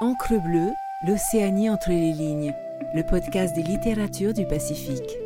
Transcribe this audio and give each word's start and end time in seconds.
Encre 0.00 0.42
bleue, 0.42 0.72
l'Océanie 1.06 1.70
entre 1.70 1.90
les 1.90 2.12
lignes, 2.12 2.52
le 2.96 3.04
podcast 3.04 3.54
des 3.54 3.62
littératures 3.62 4.34
du 4.34 4.44
Pacifique. 4.44 5.16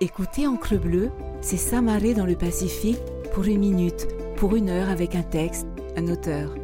Écoutez 0.00 0.46
Encre 0.46 0.80
bleue, 0.80 1.10
c'est 1.42 1.58
s'amarrer 1.58 2.14
dans 2.14 2.24
le 2.24 2.36
Pacifique 2.36 3.02
pour 3.34 3.44
une 3.44 3.58
minute, 3.58 4.08
pour 4.36 4.56
une 4.56 4.70
heure 4.70 4.88
avec 4.88 5.14
un 5.14 5.22
texte, 5.22 5.66
un 5.94 6.08
auteur. 6.08 6.54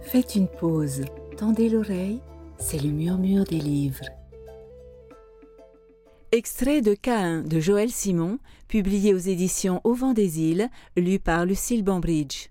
Faites 0.00 0.34
une 0.36 0.48
pause, 0.48 1.04
tendez 1.36 1.68
l'oreille, 1.68 2.22
c'est 2.58 2.82
le 2.82 2.88
murmure 2.88 3.44
des 3.44 3.60
livres. 3.60 4.06
Extrait 6.32 6.80
de 6.80 6.94
Cain 6.94 7.42
de 7.42 7.60
Joël 7.60 7.90
Simon, 7.90 8.38
publié 8.68 9.12
aux 9.12 9.18
éditions 9.18 9.82
Au 9.84 9.92
vent 9.92 10.14
des 10.14 10.40
îles, 10.40 10.70
lu 10.96 11.18
par 11.18 11.44
Lucille 11.44 11.84
Bambridge. 11.84 12.48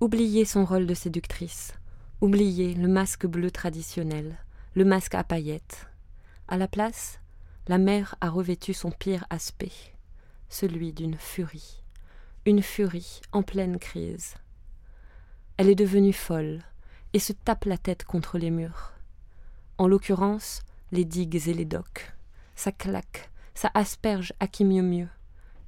Oubliez 0.00 0.44
son 0.44 0.64
rôle 0.64 0.86
de 0.86 0.94
séductrice. 0.94 1.72
Oubliez 2.20 2.74
le 2.74 2.88
masque 2.88 3.26
bleu 3.26 3.52
traditionnel, 3.52 4.36
le 4.74 4.84
masque 4.84 5.14
à 5.14 5.22
paillettes. 5.22 5.86
À 6.48 6.56
la 6.56 6.66
place, 6.66 7.20
la 7.68 7.78
mère 7.78 8.16
a 8.20 8.28
revêtu 8.28 8.74
son 8.74 8.90
pire 8.90 9.24
aspect, 9.30 9.72
celui 10.48 10.92
d'une 10.92 11.16
furie. 11.16 11.80
Une 12.44 12.60
furie 12.60 13.20
en 13.30 13.42
pleine 13.42 13.78
crise. 13.78 14.34
Elle 15.58 15.68
est 15.68 15.76
devenue 15.76 16.12
folle 16.12 16.62
et 17.12 17.20
se 17.20 17.32
tape 17.32 17.64
la 17.64 17.78
tête 17.78 18.04
contre 18.04 18.36
les 18.36 18.50
murs. 18.50 18.94
En 19.78 19.86
l'occurrence, 19.86 20.62
les 20.90 21.04
digues 21.04 21.46
et 21.46 21.54
les 21.54 21.64
docks. 21.64 22.12
Ça 22.56 22.72
claque, 22.72 23.30
ça 23.54 23.70
asperge 23.74 24.32
à 24.40 24.48
qui 24.48 24.64
mieux 24.64 24.82
mieux, 24.82 25.08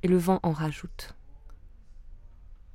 et 0.03 0.09
le 0.09 0.19
vent 0.19 0.41
en 0.43 0.51
rajoute. 0.51 1.15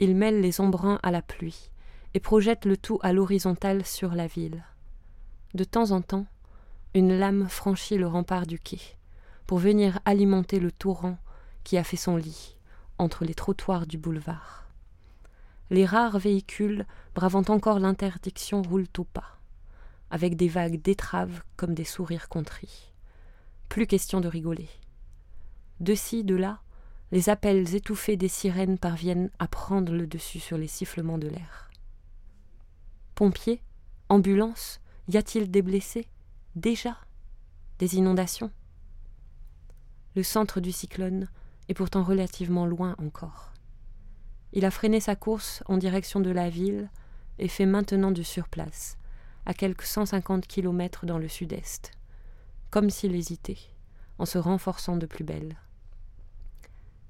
Il 0.02 0.16
mêle 0.16 0.42
les 0.42 0.60
embruns 0.62 1.00
à 1.04 1.12
la 1.12 1.22
pluie 1.22 1.70
et 2.16 2.20
projette 2.20 2.66
le 2.66 2.76
tout 2.76 2.98
à 3.04 3.14
l'horizontale 3.14 3.86
sur 3.86 4.16
la 4.16 4.26
ville. 4.26 4.66
De 5.54 5.64
temps 5.64 5.92
en 5.92 6.02
temps, 6.02 6.26
une 6.96 7.20
lame 7.20 7.48
franchit 7.48 8.00
le 8.00 8.08
rempart 8.08 8.48
du 8.48 8.58
quai 8.58 8.82
pour 9.46 9.60
venir 9.60 10.00
alimenter 10.06 10.60
le 10.60 10.72
torrent 10.72 11.20
qui 11.64 11.78
a 11.78 11.84
fait 11.84 11.98
son 11.98 12.18
lit 12.18 12.58
entre 12.98 13.26
les 13.26 13.36
trottoirs 13.36 13.86
du 13.86 14.00
boulevard. 14.00 14.68
Les 15.70 15.86
rares 15.86 16.18
véhicules 16.18 16.88
bravant 17.14 17.44
encore 17.50 17.78
l'interdiction 17.78 18.64
roulent 18.64 18.88
au 18.98 19.04
pas, 19.04 19.38
avec 20.10 20.36
des 20.36 20.50
vagues 20.50 20.82
d'étraves 20.82 21.44
comme 21.58 21.76
des 21.76 21.86
sourires 21.86 22.28
contrits. 22.28 22.92
Plus 23.70 23.86
question 23.86 24.20
de 24.20 24.28
rigoler. 24.28 24.70
De 25.80 25.94
ci, 25.94 26.24
de 26.24 26.36
là, 26.36 26.60
les 27.12 27.30
appels 27.30 27.76
étouffés 27.76 28.16
des 28.16 28.30
sirènes 28.30 28.78
parviennent 28.78 29.30
à 29.38 29.48
prendre 29.48 29.92
le 29.92 30.08
dessus 30.08 30.40
sur 30.40 30.58
les 30.58 30.68
sifflements 30.68 31.18
de 31.18 31.28
l'air. 31.28 31.70
Pompiers 33.16 33.62
Ambulances 34.08 34.80
Y 35.10 35.18
a-t-il 35.18 35.52
des 35.52 35.62
blessés? 35.62 36.08
Déjà? 36.56 36.98
Des 37.80 37.96
inondations? 37.96 38.52
Le 40.16 40.24
centre 40.24 40.62
du 40.62 40.72
cyclone 40.72 41.28
est 41.68 41.74
pourtant 41.74 42.04
relativement 42.04 42.66
loin 42.66 42.96
encore. 42.98 43.52
Il 44.54 44.66
a 44.66 44.72
freiné 44.72 45.00
sa 45.00 45.16
course 45.16 45.64
en 45.68 45.78
direction 45.78 46.20
de 46.20 46.32
la 46.32 46.50
ville 46.50 46.90
et 47.40 47.48
fait 47.48 47.66
maintenant 47.66 48.12
du 48.12 48.24
surplace, 48.24 48.98
à 49.46 49.54
quelques 49.54 49.84
150 49.84 50.48
kilomètres 50.48 51.06
dans 51.06 51.18
le 51.18 51.28
sud-est, 51.28 51.92
comme 52.70 52.90
s'il 52.90 53.16
hésitait, 53.16 53.60
en 54.18 54.26
se 54.26 54.38
renforçant 54.38 54.98
de 54.98 55.06
plus 55.06 55.24
belle. 55.24 55.58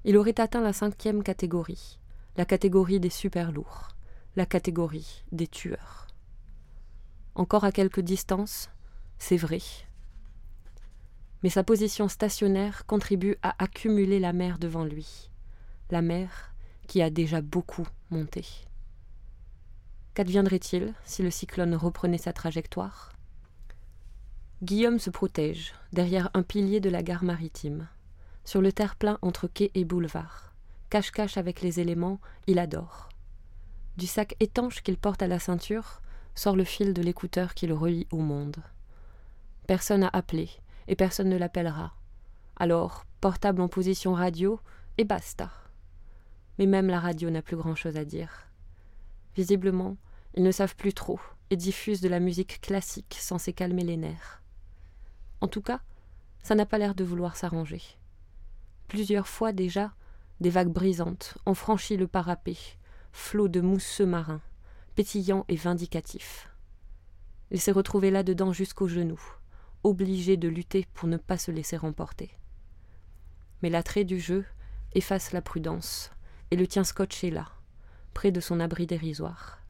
Il 0.04 0.16
aurait 0.16 0.40
atteint 0.40 0.60
la 0.60 0.72
cinquième 0.72 1.22
catégorie, 1.22 2.00
la 2.36 2.44
catégorie 2.44 2.98
des 2.98 3.10
super 3.10 3.52
lourds, 3.52 3.88
la 4.34 4.46
catégorie 4.46 5.22
des 5.30 5.46
tueurs. 5.46 6.08
Encore 7.36 7.64
à 7.64 7.70
quelque 7.70 8.00
distance, 8.00 8.68
c'est 9.18 9.36
vrai. 9.36 9.60
Mais 11.42 11.50
sa 11.50 11.62
position 11.62 12.08
stationnaire 12.08 12.84
contribue 12.86 13.36
à 13.42 13.54
accumuler 13.62 14.18
la 14.18 14.32
mer 14.32 14.58
devant 14.58 14.84
lui, 14.84 15.30
la 15.90 16.02
mer 16.02 16.52
qui 16.88 17.00
a 17.00 17.10
déjà 17.10 17.40
beaucoup 17.40 17.86
monté. 18.10 18.44
Qu'adviendrait-il 20.14 20.94
si 21.04 21.22
le 21.22 21.30
cyclone 21.30 21.74
reprenait 21.74 22.18
sa 22.18 22.32
trajectoire? 22.32 23.12
Guillaume 24.62 24.98
se 24.98 25.10
protège 25.10 25.72
derrière 25.92 26.28
un 26.34 26.42
pilier 26.42 26.80
de 26.80 26.90
la 26.90 27.02
gare 27.02 27.24
maritime 27.24 27.88
sur 28.44 28.60
le 28.60 28.72
terre-plein 28.72 29.18
entre 29.22 29.46
quai 29.46 29.70
et 29.74 29.84
boulevard. 29.84 30.52
Cache-cache 30.90 31.36
avec 31.36 31.62
les 31.62 31.80
éléments, 31.80 32.20
il 32.46 32.58
adore. 32.58 33.08
Du 33.96 34.06
sac 34.06 34.36
étanche 34.40 34.82
qu'il 34.82 34.96
porte 34.96 35.22
à 35.22 35.26
la 35.26 35.38
ceinture 35.38 36.00
sort 36.34 36.56
le 36.56 36.64
fil 36.64 36.94
de 36.94 37.02
l'écouteur 37.02 37.54
qui 37.54 37.66
le 37.66 37.74
relie 37.74 38.06
au 38.10 38.18
monde. 38.18 38.56
Personne 39.66 40.00
n'a 40.00 40.10
appelé, 40.12 40.50
et 40.88 40.96
personne 40.96 41.28
ne 41.28 41.36
l'appellera. 41.36 41.94
Alors, 42.56 43.04
portable 43.20 43.60
en 43.60 43.68
position 43.68 44.14
radio, 44.14 44.60
et 44.98 45.04
basta. 45.04 45.50
Mais 46.58 46.66
même 46.66 46.88
la 46.88 47.00
radio 47.00 47.30
n'a 47.30 47.42
plus 47.42 47.56
grand-chose 47.56 47.96
à 47.96 48.04
dire. 48.04 48.48
Visiblement, 49.36 49.96
ils 50.34 50.42
ne 50.42 50.52
savent 50.52 50.76
plus 50.76 50.94
trop, 50.94 51.20
et 51.50 51.56
diffusent 51.56 52.00
de 52.00 52.08
la 52.08 52.20
musique 52.20 52.60
classique 52.60 53.16
censée 53.18 53.52
calmer 53.52 53.84
les 53.84 53.96
nerfs. 53.96 54.42
En 55.40 55.48
tout 55.48 55.62
cas, 55.62 55.80
ça 56.42 56.54
n'a 56.54 56.66
pas 56.66 56.78
l'air 56.78 56.94
de 56.94 57.04
vouloir 57.04 57.36
s'arranger. 57.36 57.82
Plusieurs 58.92 59.26
fois 59.26 59.52
déjà, 59.52 59.94
des 60.40 60.50
vagues 60.50 60.68
brisantes 60.70 61.38
ont 61.46 61.54
franchi 61.54 61.96
le 61.96 62.06
parapet, 62.06 62.58
flot 63.10 63.48
de 63.48 63.62
mousseux 63.62 64.04
marins, 64.04 64.42
pétillants 64.96 65.46
et 65.48 65.56
vindicatifs. 65.56 66.50
Il 67.50 67.58
s'est 67.58 67.72
retrouvé 67.72 68.10
là-dedans 68.10 68.52
jusqu'aux 68.52 68.88
genoux, 68.88 69.22
obligé 69.82 70.36
de 70.36 70.46
lutter 70.46 70.86
pour 70.92 71.08
ne 71.08 71.16
pas 71.16 71.38
se 71.38 71.50
laisser 71.50 71.78
remporter. 71.78 72.32
Mais 73.62 73.70
l'attrait 73.70 74.04
du 74.04 74.20
jeu 74.20 74.44
efface 74.92 75.32
la 75.32 75.40
prudence 75.40 76.10
et 76.50 76.56
le 76.56 76.66
tient 76.66 76.84
scotché 76.84 77.30
là, 77.30 77.48
près 78.12 78.30
de 78.30 78.40
son 78.40 78.60
abri 78.60 78.86
dérisoire. 78.86 79.62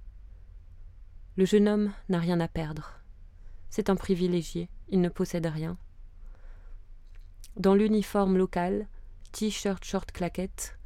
Le 1.37 1.45
jeune 1.45 1.69
homme 1.69 1.93
n'a 2.09 2.19
rien 2.19 2.41
à 2.41 2.49
perdre. 2.49 2.99
C'est 3.71 3.89
un 3.89 3.95
privilégié, 3.95 4.69
il 4.89 5.01
ne 5.01 5.09
possède 5.09 5.47
rien. 5.47 5.79
Dans 7.55 7.77
l'uniforme 7.77 8.37
local, 8.37 8.89
t-shirt 9.33 9.85
short 9.85 10.13
claquette, 10.13 10.79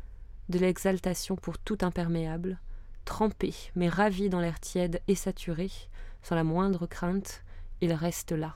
de 0.49 0.59
l'exaltation 0.59 1.37
pour 1.37 1.59
tout 1.59 1.79
imperméable, 1.83 2.59
trempé 3.05 3.55
mais 3.75 3.89
ravi 3.89 4.29
dans 4.29 4.41
l'air 4.41 4.61
tiède 4.61 5.03
et 5.09 5.15
saturé, 5.15 5.71
sans 6.23 6.35
la 6.37 6.45
moindre 6.45 6.87
crainte, 6.87 7.43
il 7.81 7.93
reste 7.93 8.33
là, 8.33 8.55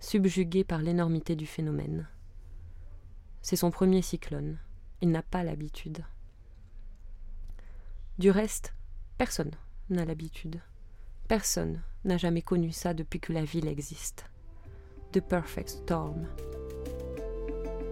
subjugué 0.00 0.64
par 0.64 0.80
l'énormité 0.80 1.36
du 1.36 1.46
phénomène. 1.46 2.08
C'est 3.42 3.56
son 3.56 3.70
premier 3.70 4.02
cyclone, 4.02 4.58
il 5.00 5.10
n'a 5.10 5.22
pas 5.22 5.44
l'habitude. 5.44 6.04
Du 8.18 8.30
reste, 8.30 8.74
personne 9.16 9.52
n'a 9.90 10.04
l'habitude. 10.04 10.60
Personne 11.28 11.82
n'a 12.04 12.16
jamais 12.16 12.42
connu 12.42 12.72
ça 12.72 12.94
depuis 12.94 13.20
que 13.20 13.32
la 13.32 13.44
ville 13.44 13.68
existe. 13.68 14.24
The 15.12 15.20
Perfect 15.20 15.68
Storm. 15.68 16.26